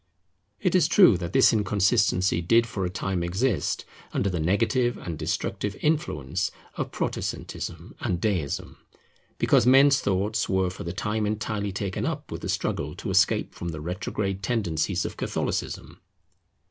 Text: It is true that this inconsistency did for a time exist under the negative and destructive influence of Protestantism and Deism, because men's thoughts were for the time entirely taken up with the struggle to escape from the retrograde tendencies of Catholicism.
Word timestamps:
It 0.59 0.73
is 0.73 0.87
true 0.87 1.15
that 1.19 1.31
this 1.31 1.53
inconsistency 1.53 2.41
did 2.41 2.65
for 2.65 2.85
a 2.85 2.89
time 2.89 3.21
exist 3.21 3.85
under 4.13 4.31
the 4.31 4.39
negative 4.39 4.97
and 4.97 5.15
destructive 5.15 5.77
influence 5.79 6.49
of 6.75 6.91
Protestantism 6.91 7.93
and 7.99 8.19
Deism, 8.19 8.77
because 9.37 9.67
men's 9.67 9.99
thoughts 9.99 10.49
were 10.49 10.71
for 10.71 10.83
the 10.83 10.91
time 10.91 11.27
entirely 11.27 11.71
taken 11.71 12.07
up 12.07 12.31
with 12.31 12.41
the 12.41 12.49
struggle 12.49 12.95
to 12.95 13.11
escape 13.11 13.53
from 13.53 13.67
the 13.69 13.79
retrograde 13.79 14.41
tendencies 14.41 15.05
of 15.05 15.17
Catholicism. 15.17 16.01